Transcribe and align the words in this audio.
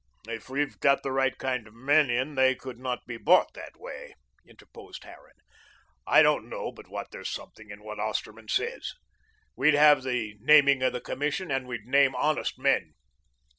"If 0.27 0.49
we've 0.49 0.79
got 0.79 1.03
the 1.03 1.11
right 1.11 1.37
kind 1.37 1.67
of 1.67 1.75
men 1.75 2.09
in 2.09 2.33
they 2.33 2.55
could 2.55 2.79
not 2.79 3.05
be 3.05 3.17
bought 3.17 3.53
that 3.53 3.77
way," 3.79 4.15
interposed 4.43 5.03
Harran. 5.03 5.37
"I 6.07 6.23
don't 6.23 6.49
know 6.49 6.71
but 6.71 6.87
what 6.89 7.11
there's 7.11 7.29
something 7.29 7.69
in 7.69 7.83
what 7.83 7.99
Osterman 7.99 8.47
says. 8.47 8.93
We'd 9.55 9.75
have 9.75 10.01
the 10.01 10.37
naming 10.39 10.81
of 10.81 10.93
the 10.93 11.01
Commission 11.01 11.51
and 11.51 11.67
we'd 11.67 11.85
name 11.85 12.15
honest 12.15 12.57
men." 12.57 12.93